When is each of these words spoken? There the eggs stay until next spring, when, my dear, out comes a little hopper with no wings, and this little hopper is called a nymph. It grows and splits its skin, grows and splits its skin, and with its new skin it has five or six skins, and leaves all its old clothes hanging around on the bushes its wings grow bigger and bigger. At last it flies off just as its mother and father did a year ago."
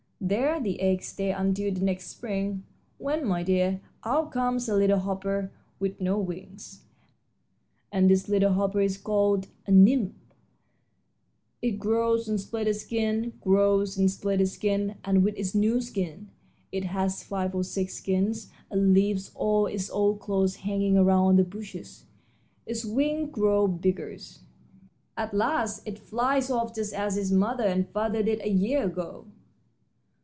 There 0.23 0.59
the 0.61 0.79
eggs 0.79 1.07
stay 1.07 1.31
until 1.31 1.73
next 1.73 2.05
spring, 2.11 2.63
when, 2.99 3.25
my 3.25 3.41
dear, 3.41 3.81
out 4.05 4.31
comes 4.31 4.69
a 4.69 4.75
little 4.75 4.99
hopper 4.99 5.51
with 5.79 5.99
no 5.99 6.19
wings, 6.19 6.83
and 7.91 8.07
this 8.07 8.29
little 8.29 8.53
hopper 8.53 8.81
is 8.81 8.99
called 8.99 9.47
a 9.65 9.71
nymph. 9.71 10.13
It 11.63 11.79
grows 11.79 12.29
and 12.29 12.39
splits 12.39 12.69
its 12.69 12.81
skin, 12.81 13.33
grows 13.41 13.97
and 13.97 14.11
splits 14.11 14.43
its 14.43 14.51
skin, 14.51 14.95
and 15.03 15.23
with 15.23 15.35
its 15.37 15.55
new 15.55 15.81
skin 15.81 16.29
it 16.71 16.83
has 16.85 17.23
five 17.23 17.55
or 17.55 17.63
six 17.63 17.95
skins, 17.95 18.51
and 18.69 18.93
leaves 18.93 19.31
all 19.33 19.65
its 19.65 19.89
old 19.89 20.19
clothes 20.19 20.57
hanging 20.57 20.99
around 20.99 21.25
on 21.29 21.35
the 21.37 21.43
bushes 21.43 22.05
its 22.67 22.85
wings 22.85 23.31
grow 23.31 23.67
bigger 23.67 24.09
and 24.09 24.19
bigger. 24.19 24.45
At 25.17 25.33
last 25.33 25.81
it 25.87 25.97
flies 25.97 26.51
off 26.51 26.75
just 26.75 26.93
as 26.93 27.17
its 27.17 27.31
mother 27.31 27.63
and 27.65 27.89
father 27.89 28.21
did 28.21 28.39
a 28.43 28.49
year 28.49 28.83
ago." 28.85 29.25